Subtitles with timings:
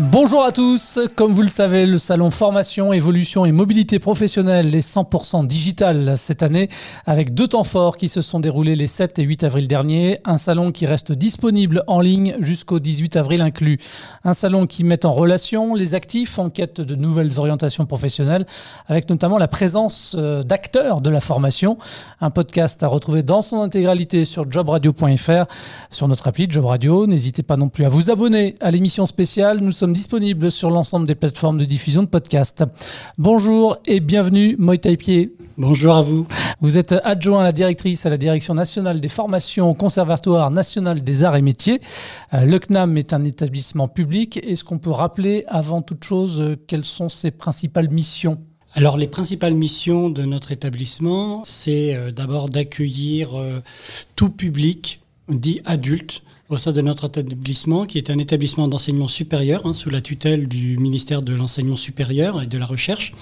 [0.00, 4.78] Bonjour à tous, comme vous le savez, le salon formation, évolution et mobilité professionnelle est
[4.78, 6.70] 100% digital cette année
[7.04, 10.38] avec deux temps forts qui se sont déroulés les 7 et 8 avril dernier, un
[10.38, 13.76] salon qui reste disponible en ligne jusqu'au 18 avril inclus,
[14.24, 18.46] un salon qui met en relation les actifs en quête de nouvelles orientations professionnelles
[18.86, 21.76] avec notamment la présence euh, d'acteurs de la formation,
[22.22, 25.44] un podcast à retrouver dans son intégralité sur jobradio.fr,
[25.90, 29.58] sur notre appli Job Radio, n'hésitez pas non plus à vous abonner à l'émission spéciale,
[29.60, 32.64] nous sommes disponible sur l'ensemble des plateformes de diffusion de podcasts.
[33.18, 35.32] Bonjour et bienvenue, Moï Taipier.
[35.58, 36.26] Bonjour à vous.
[36.62, 41.02] Vous êtes adjoint à la directrice à la Direction nationale des formations au Conservatoire national
[41.02, 41.80] des arts et métiers.
[42.32, 44.38] Euh, le CNAM est un établissement public.
[44.38, 48.38] Est-ce qu'on peut rappeler avant toute chose euh, quelles sont ses principales missions?
[48.74, 53.30] Alors les principales missions de notre établissement, c'est euh, d'abord d'accueillir
[54.16, 59.64] tout public, dit adulte, au sein de notre établissement, qui est un établissement d'enseignement supérieur,
[59.64, 63.12] hein, sous la tutelle du ministère de l'enseignement supérieur et de la recherche.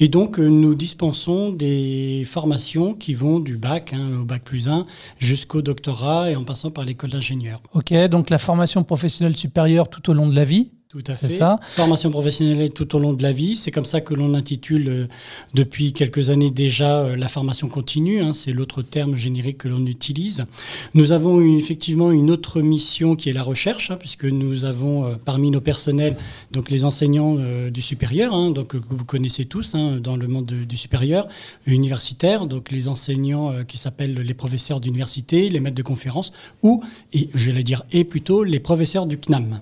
[0.00, 4.68] Et donc, euh, nous dispensons des formations qui vont du bac, hein, au bac plus
[4.68, 4.86] 1,
[5.18, 7.62] jusqu'au doctorat et en passant par l'école d'ingénieur.
[7.74, 11.28] Ok, donc la formation professionnelle supérieure tout au long de la vie tout à fait.
[11.28, 11.60] Ça.
[11.76, 13.58] Formation professionnelle tout au long de la vie.
[13.58, 15.06] C'est comme ça que l'on intitule euh,
[15.52, 18.22] depuis quelques années déjà euh, la formation continue.
[18.22, 18.32] Hein.
[18.32, 20.46] c'est l'autre terme générique que l'on utilise.
[20.94, 25.14] Nous avons effectivement une autre mission qui est la recherche, hein, puisque nous avons euh,
[25.22, 26.16] parmi nos personnels
[26.52, 27.36] donc les enseignants
[27.70, 31.28] du supérieur, hein, donc que vous connaissez tous dans le monde du supérieur
[31.66, 37.28] universitaire, donc les enseignants qui s'appellent les professeurs d'université, les maîtres de conférences, ou et
[37.34, 39.60] je vais dire et plutôt les professeurs du CNAM.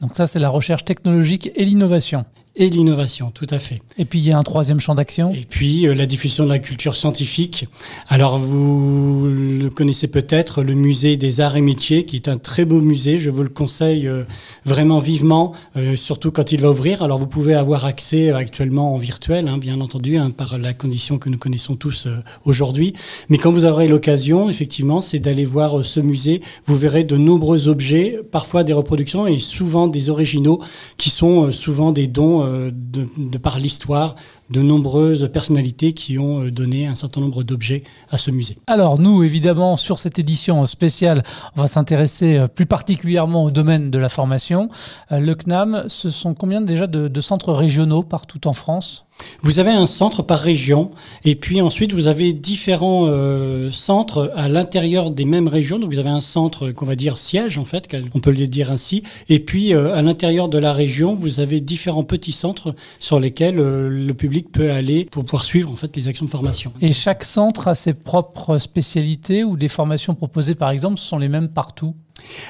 [0.00, 2.24] Donc ça, c'est la recherche technologique et l'innovation
[2.58, 3.80] et l'innovation, tout à fait.
[3.98, 5.32] Et puis il y a un troisième champ d'action.
[5.32, 7.68] Et puis euh, la diffusion de la culture scientifique.
[8.08, 9.28] Alors vous
[9.68, 13.18] le connaissez peut-être, le musée des arts et métiers, qui est un très beau musée.
[13.18, 14.24] Je vous le conseille euh,
[14.64, 17.02] vraiment vivement, euh, surtout quand il va ouvrir.
[17.02, 21.18] Alors vous pouvez avoir accès actuellement en virtuel, hein, bien entendu, hein, par la condition
[21.18, 22.08] que nous connaissons tous
[22.44, 22.94] aujourd'hui.
[23.28, 26.40] Mais quand vous aurez l'occasion, effectivement, c'est d'aller voir ce musée.
[26.66, 30.60] Vous verrez de nombreux objets, parfois des reproductions et souvent des originaux,
[30.96, 34.14] qui sont souvent des dons euh, de, par l'histoire
[34.50, 38.56] de nombreuses personnalités qui ont euh, donné un certain nombre d'objets à ce musée.
[38.66, 41.22] Alors nous, évidemment, sur cette édition spéciale,
[41.56, 44.68] on va s'intéresser euh, plus particulièrement au domaine de la formation.
[45.10, 49.07] Le CNAM, ce sont combien déjà de centres régionaux partout en France?
[49.42, 50.90] Vous avez un centre par région
[51.24, 55.78] et puis ensuite vous avez différents euh, centres à l'intérieur des mêmes régions.
[55.78, 58.70] Donc vous avez un centre qu'on va dire siège en fait, on peut le dire
[58.70, 59.02] ainsi.
[59.28, 63.58] Et puis euh, à l'intérieur de la région, vous avez différents petits centres sur lesquels
[63.58, 66.72] euh, le public peut aller pour pouvoir suivre en fait les actions de formation.
[66.80, 71.28] Et chaque centre a ses propres spécialités ou des formations proposées par exemple sont les
[71.28, 71.94] mêmes partout?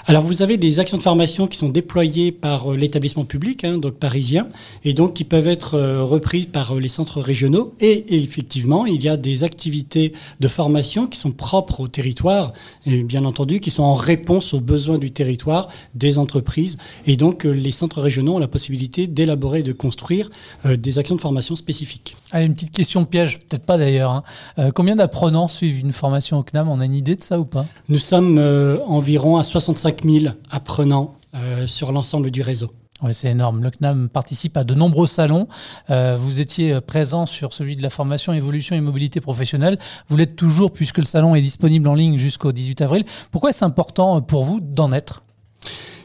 [0.07, 3.79] Alors vous avez des actions de formation qui sont déployées par euh, l'établissement public, hein,
[3.79, 4.49] donc parisien,
[4.85, 7.75] et donc qui peuvent être euh, reprises par euh, les centres régionaux.
[7.81, 12.53] Et, effectivement, il y a des activités de formation qui sont propres au territoire,
[12.87, 16.79] et bien entendu, qui sont en réponse aux besoins du territoire, des entreprises.
[17.07, 20.29] Et donc les centres régionaux ont la possibilité d'élaborer et de construire
[20.65, 22.17] des actions de formation spécifiques.
[22.31, 24.11] Allez, une petite question piège, peut-être pas d'ailleurs.
[24.57, 24.71] Hein.
[24.75, 26.69] combien d'apprenants suivent une formation au CNAM?
[26.69, 27.67] On a une idée de ça ou pas?
[27.89, 28.39] Nous sommes
[28.87, 32.71] environ à 65 000 apprenants euh, sur l'ensemble du réseau.
[33.03, 33.63] Oui, c'est énorme.
[33.63, 35.47] Le CNAM participe à de nombreux salons.
[35.91, 39.79] Euh, vous étiez présent sur celui de la formation, évolution et mobilité professionnelle.
[40.09, 43.05] Vous l'êtes toujours puisque le salon est disponible en ligne jusqu'au 18 avril.
[43.31, 45.23] Pourquoi est-ce important pour vous d'en être?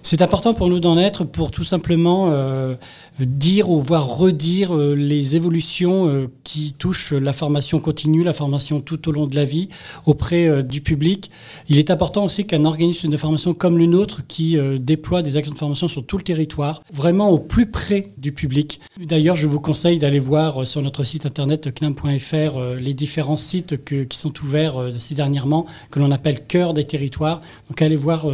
[0.05, 2.75] C'est important pour nous d'en être pour tout simplement euh,
[3.19, 8.81] dire ou voir redire euh, les évolutions euh, qui touchent la formation continue, la formation
[8.81, 9.69] tout au long de la vie
[10.05, 11.31] auprès du public.
[11.69, 15.53] Il est important aussi qu'un organisme de formation comme le nôtre qui déploie des actions
[15.53, 18.81] de formation sur tout le territoire, vraiment au plus près du public.
[18.99, 24.17] D'ailleurs, je vous conseille d'aller voir sur notre site internet knam.fr les différents sites qui
[24.17, 27.39] sont ouverts ces dernièrement, que l'on appelle cœur des territoires.
[27.69, 28.27] Donc allez voir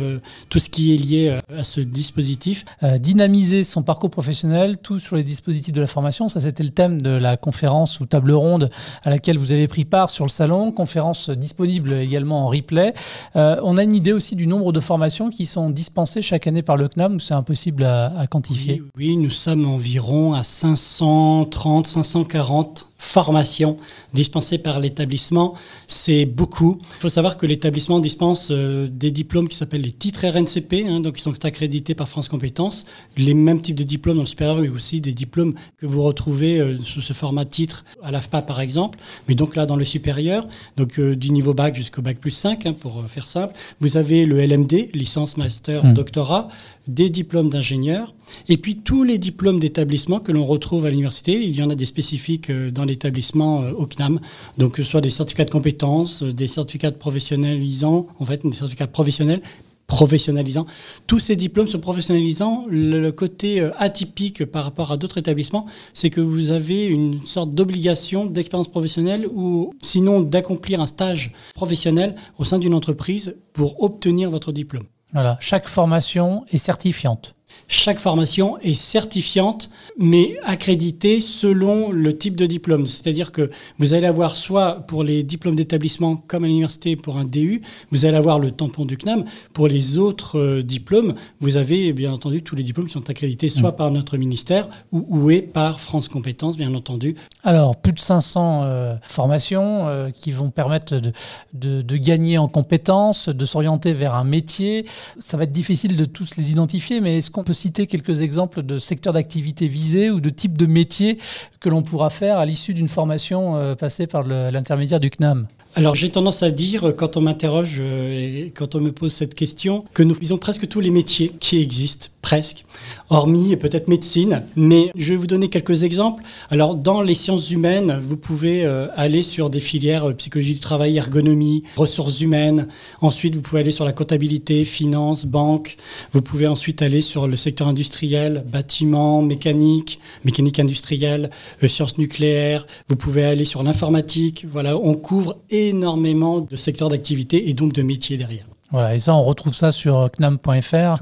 [0.49, 2.65] tout ce qui est lié à ce dispositif.
[2.83, 6.69] Euh, dynamiser son parcours professionnel, tout sur les dispositifs de la formation, ça c'était le
[6.69, 8.69] thème de la conférence ou table ronde
[9.03, 12.93] à laquelle vous avez pris part sur le salon, conférence disponible également en replay.
[13.35, 16.61] Euh, on a une idée aussi du nombre de formations qui sont dispensées chaque année
[16.61, 18.81] par le CNAM ou c'est impossible à, quantifier?
[18.97, 23.77] Oui, nous sommes environ à 530, 540 formations
[24.13, 25.55] dispensées par l'établissement,
[25.87, 26.77] c'est beaucoup.
[26.97, 30.99] Il faut savoir que l'établissement dispense euh, des diplômes qui s'appellent les titres RNCP, hein,
[30.99, 32.85] donc qui sont accrédités par France Compétences,
[33.17, 36.59] les mêmes types de diplômes dans le supérieur, mais aussi des diplômes que vous retrouvez
[36.59, 40.45] euh, sous ce format titre à l'AFPA par exemple, mais donc là dans le supérieur,
[40.75, 43.55] donc euh, du niveau bac jusqu'au bac plus 5, hein, pour faire simple.
[43.79, 45.93] Vous avez le LMD, licence, master, mmh.
[45.93, 46.49] doctorat,
[46.87, 48.13] des diplômes d'ingénieur,
[48.49, 51.41] et puis tous les diplômes d'établissement que l'on retrouve à l'université.
[51.41, 54.19] Il y en a des spécifiques dans l'établissement au CNAM,
[54.57, 58.87] donc que ce soit des certificats de compétences, des certificats professionnalisants, en fait, des certificats
[58.87, 59.41] professionnels
[59.89, 60.67] professionnalisants.
[61.07, 62.65] Tous ces diplômes sont professionnalisants.
[62.69, 67.53] Le, côté euh, atypique par rapport à d'autres établissements, c'est que vous avez une sorte
[67.53, 74.29] d'obligation d'expérience professionnelle ou sinon d'accomplir un stage professionnel au sein d'une entreprise pour obtenir
[74.29, 74.83] votre diplôme.
[75.11, 77.35] Voilà, chaque formation est certifiante.
[77.71, 79.69] Chaque formation est certifiante,
[79.99, 82.87] mais accréditée selon le type de diplôme.
[82.87, 87.25] C'est-à-dire que vous allez avoir soit pour les diplômes d'établissement comme à l'université pour un
[87.25, 87.61] DU,
[87.91, 89.23] vous allez avoir le tampon du CNAM.
[89.53, 93.51] Pour les autres euh, diplômes, vous avez bien entendu tous les diplômes qui sont accrédités
[93.51, 93.75] soit mm.
[93.75, 97.13] par notre ministère ou, ou est par France Compétences, bien entendu.
[97.43, 101.11] Alors, plus de 500 euh, formations euh, qui vont permettre de,
[101.53, 104.87] de, de gagner en compétences, de s'orienter vers un métier.
[105.19, 108.63] Ça va être difficile de tous les identifier, mais est-ce qu'on peut citer quelques exemples
[108.63, 111.17] de secteurs d'activité visés ou de types de métiers
[111.59, 115.47] que l'on pourra faire à l'issue d'une formation euh, passée par l'intermédiaire du CNAM.
[115.75, 119.35] Alors j'ai tendance à dire, quand on m'interroge euh, et quand on me pose cette
[119.35, 122.63] question, que nous faisons presque tous les métiers qui existent, presque,
[123.09, 124.43] hormis peut-être médecine.
[124.55, 126.21] Mais je vais vous donner quelques exemples.
[126.51, 130.59] Alors dans les sciences humaines, vous pouvez euh, aller sur des filières euh, psychologie du
[130.59, 132.67] travail, ergonomie, ressources humaines.
[133.01, 135.77] Ensuite, vous pouvez aller sur la comptabilité, finance, banque.
[136.11, 141.31] Vous pouvez ensuite aller sur le secteur industriel, bâtiment, mécanique, mécanique industrielle,
[141.67, 142.67] sciences nucléaires.
[142.89, 144.45] Vous pouvez aller sur l'informatique.
[144.47, 148.45] Voilà, on couvre énormément de secteurs d'activité et donc de métiers derrière.
[148.69, 151.01] Voilà, et ça, on retrouve ça sur knam.fr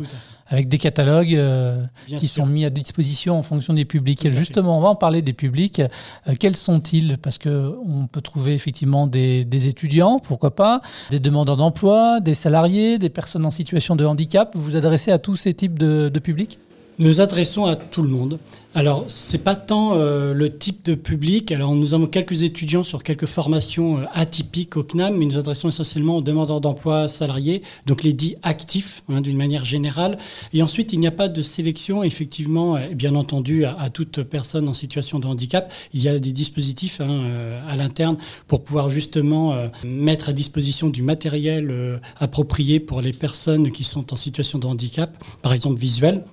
[0.50, 4.26] avec des catalogues euh, qui sont mis à disposition en fonction des publics.
[4.26, 5.82] Et justement, on va en parler des publics.
[6.28, 7.18] Euh, quels sont-ils?
[7.18, 13.10] Parce qu'on peut trouver effectivement des, étudiants, pourquoi pas, des demandeurs d'emploi, des salariés, des
[13.10, 14.52] personnes en situation de handicap.
[14.56, 16.60] Vous vous adressez à tous ces types de, de publics?
[17.00, 18.40] Nous adressons à tout le monde.
[18.74, 21.52] Alors, c'est pas tant euh, le type de public.
[21.52, 25.70] Alors, nous avons quelques étudiants sur quelques formations euh, atypiques au CNAM, mais nous adressons
[25.70, 30.20] essentiellement aux demandeurs d'emploi salariés, donc les dits actifs, hein, d'une manière générale.
[30.54, 34.70] Et ensuite, il n'y a pas de sélection, effectivement, euh, bien entendu, à, toute personne
[34.70, 35.72] en situation de handicap.
[35.94, 38.18] Il y a des dispositifs hein, à l'interne
[38.48, 44.16] pour pouvoir justement mettre à disposition du matériel approprié pour les personnes qui sont en
[44.16, 46.24] situation de handicap, par exemple visuel.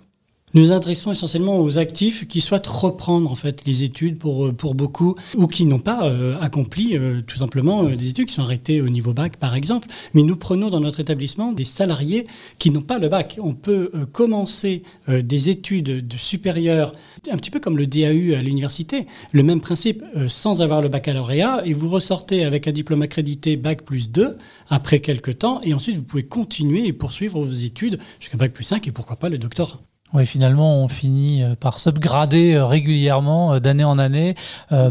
[0.55, 5.17] Nous adressons essentiellement aux actifs qui souhaitent reprendre en fait les études pour, euh, beaucoup
[5.35, 8.89] ou qui n'ont pas euh, accompli euh, tout simplement des études qui sont arrêtées au
[8.89, 9.89] niveau bac par exemple.
[10.15, 12.29] Mais nous prenons dans notre établissement des salariés
[12.59, 13.37] qui n'ont pas le bac.
[13.43, 16.93] On peut commencer des études de supérieures
[17.31, 21.63] un petit peu comme le DAU à l'université, le même principe sans avoir le baccalauréat
[21.65, 24.37] et vous ressortez avec un diplôme accrédité bac plus 2
[24.69, 28.65] après quelques temps et ensuite vous pouvez continuer et poursuivre vos études jusqu'à bac plus
[28.65, 29.81] 5 et pourquoi pas le doctorat.
[30.15, 34.37] Oui, finalement, on finit euh, par s'upgrader euh, régulièrement euh, d'année en année,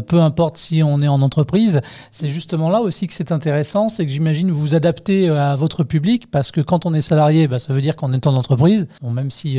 [0.06, 1.80] peu importe si on est en entreprise.
[2.10, 5.84] C'est justement là aussi que c'est intéressant, c'est que j'imagine vous vous adaptez à votre
[5.84, 8.86] public, parce que quand on est salarié, bah, ça veut dire qu'on est en entreprise,
[9.02, 9.58] même si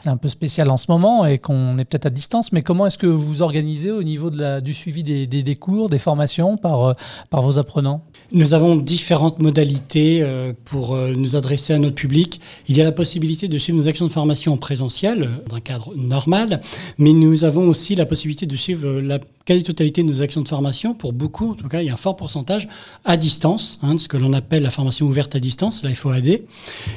[0.00, 2.86] c'est un peu spécial en ce moment et qu'on est peut-être à distance, mais comment
[2.86, 6.96] est-ce que vous vous organisez au niveau du suivi des, cours, des formations par,
[7.30, 8.02] par vos apprenants?
[8.32, 10.26] Nous avons différentes modalités
[10.64, 12.40] pour nous adresser à notre public.
[12.68, 15.60] Il y a la possibilité de suivre nos actions de formation en présentiel dans un
[15.60, 16.60] cadre normal,
[16.98, 20.92] mais nous avons aussi la possibilité de suivre la quasi-totalité de nos actions de formation,
[20.92, 22.68] pour beaucoup, en tout cas, il y a un fort pourcentage
[23.06, 26.42] à distance, hein, ce que l'on appelle la formation ouverte à distance, la FOAD.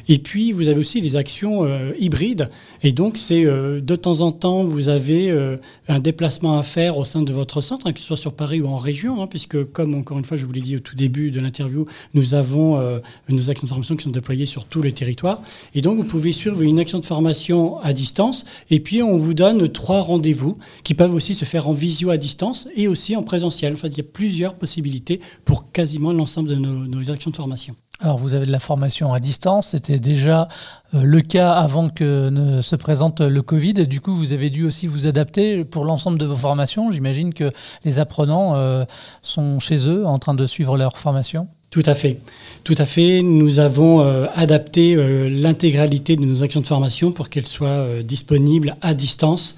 [0.10, 2.50] Et puis, vous avez aussi les actions euh, hybrides.
[2.84, 5.56] Et donc, c'est euh, de temps en temps, vous avez euh,
[5.88, 8.60] un déplacement à faire au sein de votre centre, hein, que ce soit sur Paris
[8.60, 10.98] ou en région, hein, puisque, comme encore une fois, je vous l'ai dit au tout
[10.98, 12.82] début de l'interview, nous avons
[13.30, 15.42] nos actions de formation qui sont déployées sur tout le territoire.
[15.74, 18.46] Et donc, vous pouvez suivre une action de formation à distance.
[18.70, 22.18] Et puis, on vous donne trois rendez-vous qui peuvent aussi se faire en visio à
[22.18, 23.76] distance et aussi en présentiel.
[23.84, 27.76] Il y a plusieurs possibilités pour quasiment l'ensemble de nos, actions de formation.
[28.00, 29.70] Alors, vous avez de la formation à distance.
[29.70, 30.48] C'était déjà
[30.94, 33.74] euh, le cas avant que ne se présente le Covid.
[33.88, 36.92] Du coup, vous avez dû aussi vous adapter pour l'ensemble de vos formations.
[36.92, 37.52] J'imagine que
[37.84, 38.86] les apprenants euh,
[39.22, 41.48] sont chez eux en train de suivre leur formation.
[41.72, 42.18] Tout à fait.
[42.66, 43.22] Tout à fait.
[43.22, 48.04] Nous avons euh, adapté euh, l'intégralité de nos actions de formation pour qu'elles soient euh,
[48.04, 49.56] disponibles à distance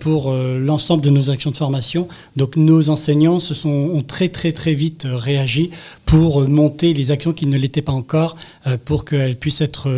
[0.00, 2.06] pour l'ensemble de nos actions de formation.
[2.36, 5.70] Donc nos enseignants se sont ont très très très vite réagi
[6.04, 8.36] pour monter les actions qui ne l'étaient pas encore
[8.84, 9.90] pour qu'elles puissent être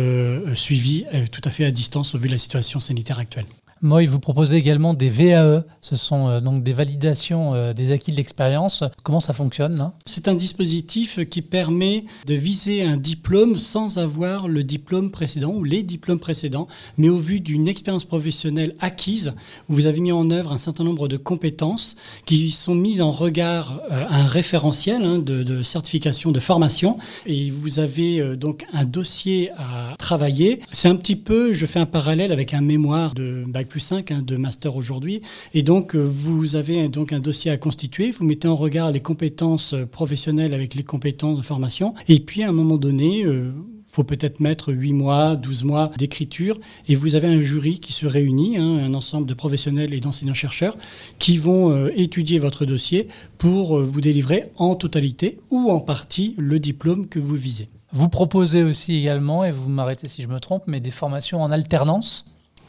[0.53, 3.43] suivies tout à fait à distance au vu de la situation sanitaire actuelle.
[3.81, 5.65] Moi, vous proposez également des VAE.
[5.81, 8.85] Ce sont euh, donc des validations euh, des acquis de l'expérience.
[9.03, 14.63] Comment ça fonctionne C'est un dispositif qui permet de viser un diplôme sans avoir le
[14.63, 19.33] diplôme précédent ou les diplômes précédents, mais au vu d'une expérience professionnelle acquise,
[19.67, 23.11] où vous avez mis en œuvre un certain nombre de compétences qui sont mises en
[23.11, 28.65] regard euh, à un référentiel hein, de, de, certification, de formation, et vous avez donc
[28.71, 30.61] un dossier à travailler.
[30.71, 34.11] C'est un petit peu, je fais un parallèle avec un mémoire de bac plus 5
[34.11, 35.21] hein, de master aujourd'hui.
[35.53, 38.11] Et donc, euh, vous avez donc un dossier à constituer.
[38.11, 41.93] Vous mettez en regard les compétences euh, professionnelles avec les compétences de formation.
[42.07, 43.51] Et puis, à un moment donné, euh,
[43.91, 48.05] faut peut-être mettre 8 mois, 12 mois d'écriture, et vous avez un jury qui se
[48.05, 50.77] réunit, hein, un ensemble de professionnels et d'enseignants-chercheurs,
[51.19, 57.07] qui vont étudier votre dossier pour vous délivrer en totalité ou en partie le diplôme
[57.07, 57.67] que vous visez.
[57.91, 61.51] Vous proposez aussi également, et vous m'arrêtez si je me trompe, mais des formations en
[61.51, 62.25] alternance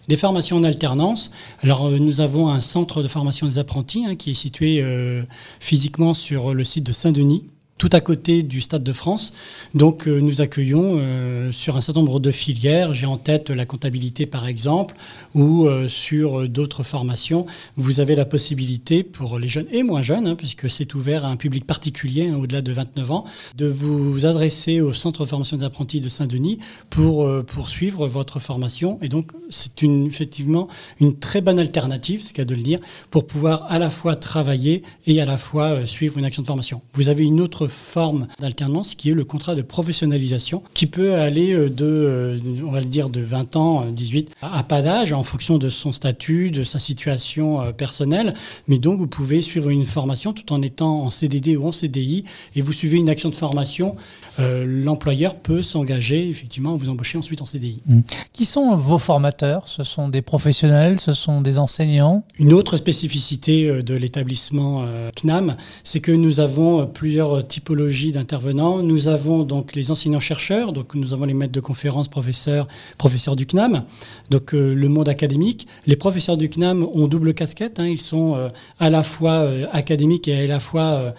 [0.09, 1.31] des formations en alternance.
[1.63, 5.23] Alors, euh, nous avons un centre de formation des apprentis hein, qui est situé euh,
[5.61, 7.45] physiquement sur le site de Saint-Denis
[7.79, 9.35] tout à côté du Stade de France.
[9.75, 13.67] Donc euh, nous accueillons euh, sur un certain nombre de filières, j'ai en tête la
[13.67, 14.97] comptabilité par exemple,
[15.35, 20.27] ou euh, sur d'autres formations, vous avez la possibilité pour les jeunes et moins jeunes,
[20.27, 23.25] hein, puisque c'est ouvert à un public particulier hein, au-delà de 29 ans,
[23.57, 28.99] de vous adresser au Centre de formation des apprentis de Saint-Denis pour poursuivre votre formation.
[29.03, 30.69] Et donc c'est une, effectivement
[31.01, 32.81] une très bonne alternative, c'est cas de le dire,
[33.11, 36.81] pour pouvoir à la fois travailler et à la fois suivre une action de formation.
[36.95, 41.53] Vous avez une autre forme d'alternance qui est le contrat de professionnalisation qui peut aller
[41.53, 45.13] euh, de, euh, on va le dire, de 20 ans, 18 euh, à pas d'âge
[45.13, 48.35] en fonction de son statut, de sa situation personnelle.
[48.69, 52.25] Mais donc, vous pouvez suivre une formation tout en étant en CDD ou en CDI
[52.55, 53.97] et vous suivez une action de formation.
[54.39, 57.81] L'employeur peut s'engager effectivement à vous embaucher ensuite en CDI.
[57.87, 58.01] Mmh.
[58.35, 59.67] Qui sont vos formateurs?
[59.67, 62.23] Ce sont des professionnels Ce sont des enseignants?
[62.39, 68.83] Une autre spécificité de l'établissement CNAM, c'est que nous avons plusieurs types typologie d'intervenants.
[68.83, 73.47] Nous avons donc les enseignants-chercheurs, donc nous avons les maîtres de conférences, professeurs, professeurs du
[73.47, 73.85] CNAM,
[74.29, 75.67] donc euh, le monde académique.
[75.87, 77.87] Les professeurs du CNAM ont double casquette, hein.
[77.87, 81.15] ils sont euh, à la fois euh, académiques et à la fois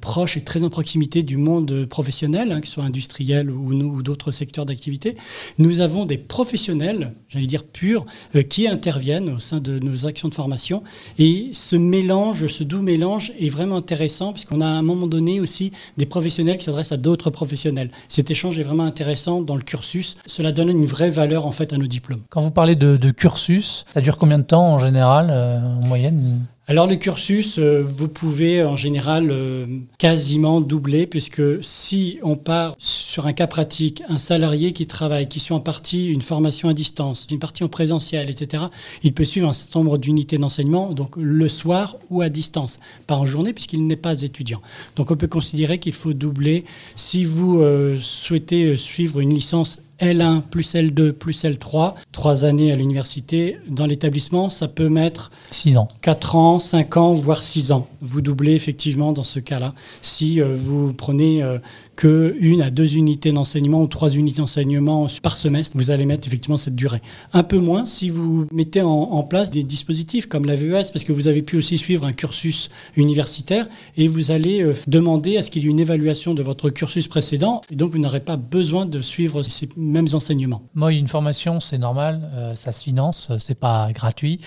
[0.00, 4.02] proches et très en proximité du monde professionnel, hein, que ce soit industriel ou, ou
[4.02, 5.16] d'autres secteurs d'activité.
[5.58, 8.04] Nous avons des professionnels, j'allais dire purs,
[8.48, 10.82] qui interviennent au sein de nos actions de formation.
[11.18, 15.40] Et ce mélange, ce doux mélange est vraiment intéressant, puisqu'on a à un moment donné
[15.40, 17.90] aussi des professionnels qui s'adressent à d'autres professionnels.
[18.08, 20.16] Cet échange est vraiment intéressant dans le cursus.
[20.26, 22.22] Cela donne une vraie valeur en fait à nos diplômes.
[22.30, 26.46] Quand vous parlez de, cursus, ça dure combien de temps en général, euh, en moyenne?
[26.70, 29.64] Alors le cursus, euh, vous pouvez en général euh,
[29.96, 35.40] quasiment doubler, puisque si on part sur un cas pratique, un salarié qui travaille, qui
[35.40, 38.64] suit en partie une formation à distance, une partie en présentiel, etc.,
[39.02, 43.16] il peut suivre un certain nombre d'unités d'enseignement, donc le soir ou à distance, pas
[43.16, 44.60] en journée, puisqu'il n'est pas étudiant.
[44.96, 46.66] Donc on peut considérer qu'il faut doubler.
[46.96, 52.76] Si vous euh, souhaitez suivre une licence L1 plus L2 plus L3, trois années à
[52.76, 53.58] l'université.
[53.68, 55.88] Dans l'établissement, ça peut mettre 6 ans.
[56.02, 57.88] 4 ans, 5 ans, voire 6 ans.
[58.00, 59.74] Vous doublez effectivement dans ce cas-là.
[60.02, 61.58] Si euh, vous prenez euh,
[61.98, 66.28] que une à deux unités d'enseignement ou trois unités d'enseignement par semestre, vous allez mettre
[66.28, 67.02] effectivement cette durée.
[67.32, 71.12] Un peu moins si vous mettez en, place des dispositifs comme la VES, parce que
[71.12, 75.50] vous avez pu aussi suivre un cursus universitaire et vous allez euh, demander à ce
[75.50, 78.86] qu'il y ait une évaluation de votre cursus précédent, et donc vous n'aurez pas besoin
[78.86, 80.62] de suivre ces mêmes enseignements.
[80.76, 84.40] Moi, une formation, c'est normal, euh, ça se finance, euh, c'est pas gratuit.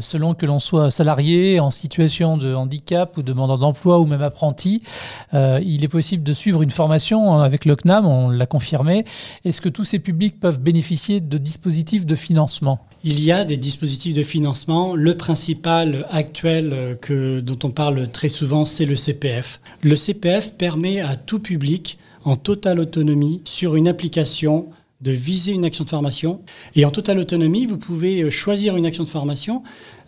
[0.00, 4.82] selon que l'on soit salarié, en situation de handicap ou demandant d'emploi ou même apprenti,
[5.32, 9.04] il est possible de suivre une formation hein, avec le CNAM, on l'a confirmé.
[9.44, 12.80] Est-ce que tous ces publics peuvent bénéficier de dispositifs de financement?
[13.02, 14.94] Il y a des dispositifs de financement.
[14.94, 19.60] Le principal actuel euh, dont on parle très souvent, c'est le CPF.
[19.82, 24.68] Le CPF permet à tout public, en totale autonomie, sur une application,
[25.00, 26.40] de viser une action de formation.
[26.74, 29.62] Et en totale autonomie, vous pouvez euh, choisir une action de formation,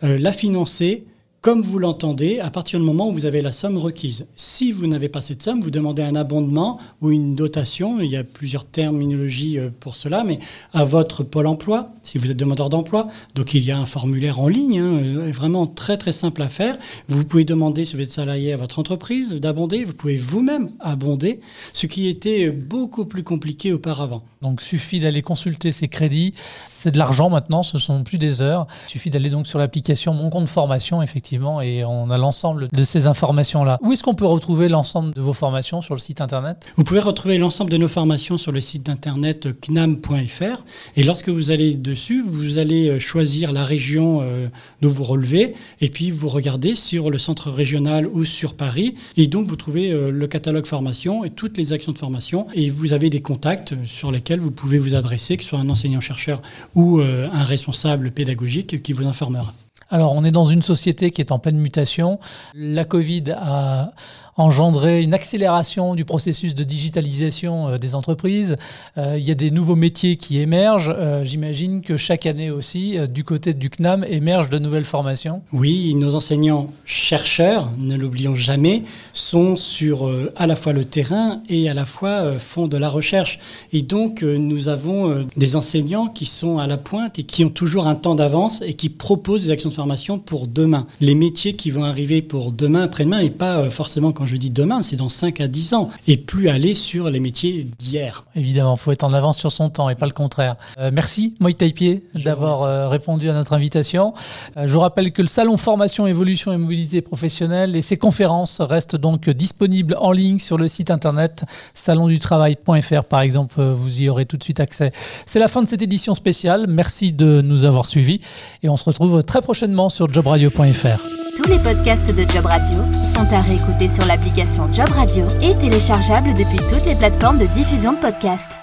[0.04, 1.06] euh, la financer
[1.42, 4.26] comme vous l'entendez, à partir du moment où vous avez la somme requise.
[4.36, 8.00] Si vous n'avez pas cette somme, vous demandez un abondement ou une dotation.
[8.00, 10.38] Il y a plusieurs terminologies euh, pour cela, mais
[10.72, 13.08] à votre pôle emploi, si vous êtes demandeur d'emploi.
[13.34, 16.48] Donc il y a un formulaire en ligne, hein, euh, vraiment très très simple à
[16.48, 16.78] faire.
[17.08, 19.82] Vous pouvez demander, si vous êtes salarié à votre entreprise, d'abonder.
[19.82, 21.40] Vous pouvez vous-même abonder,
[21.72, 24.22] ce qui était beaucoup plus compliqué auparavant.
[24.42, 26.34] Donc suffit d'aller consulter ces crédits.
[26.66, 28.68] C'est de l'argent maintenant, ce sont plus des heures.
[28.86, 32.84] Il suffit d'aller donc sur l'application Mon compte formation, effectivement et on a l'ensemble de
[32.84, 33.78] ces informations-là.
[33.82, 36.72] Où est-ce qu'on peut retrouver l'ensemble de vos formations sur le site internet?
[36.76, 40.64] Vous pouvez retrouver l'ensemble de nos formations sur le site internet knam.fr
[40.96, 44.48] et lorsque vous allez dessus, vous allez euh, choisir la région euh,
[44.80, 49.26] dont vous relevez et puis vous regardez sur le centre régional ou sur Paris et
[49.26, 52.92] donc vous trouvez euh, le catalogue formation et toutes les actions de formation et vous
[52.92, 56.42] avez des contacts sur lesquels vous pouvez vous adresser, que ce soit un enseignant-chercheur
[56.74, 59.52] ou un responsable pédagogique qui vous informera.
[59.92, 62.18] Alors, on est dans une société qui est en pleine mutation.
[62.54, 63.92] La Covid a
[64.36, 68.56] engendrer une accélération du processus de digitalisation euh, des entreprises.
[68.96, 70.94] Euh, il y a des nouveaux métiers qui émergent.
[70.96, 75.42] Euh, j'imagine que chaque année aussi, du côté du CNAM, émergent de nouvelles formations.
[75.52, 81.68] Oui, nos enseignants chercheurs, ne l'oublions jamais, sont sur à la fois le terrain et
[81.68, 83.38] à la fois font de la recherche.
[83.72, 87.86] Et donc, nous avons des enseignants qui sont à la pointe et qui ont toujours
[87.86, 90.86] un temps d'avance et qui proposent des actions de formation pour demain.
[91.00, 94.82] Les métiers qui vont arriver pour demain, après-demain, et pas forcément quand je dis demain,
[94.82, 98.24] c'est dans 5 à 10 ans, et plus aller sur les métiers d'hier.
[98.34, 100.56] Évidemment, il faut être en avance sur son temps et pas le contraire.
[100.78, 104.14] Euh, merci, Moïse Taipier, d'avoir euh, répondu à notre invitation.
[104.56, 108.60] Euh, je vous rappelle que le Salon Formation, Évolution et Mobilité Professionnelle et ses conférences
[108.60, 113.62] restent donc disponibles en ligne sur le site internet salondutravail.fr, par exemple.
[113.62, 114.92] Vous y aurez tout de suite accès.
[115.26, 116.66] C'est la fin de cette édition spéciale.
[116.68, 118.20] Merci de nous avoir suivis
[118.62, 121.00] et on se retrouve très prochainement sur jobradio.fr.
[121.36, 126.34] Tous les podcasts de Job Radio sont à réécouter sur l'application Job Radio et téléchargeables
[126.34, 128.61] depuis toutes les plateformes de diffusion de podcasts.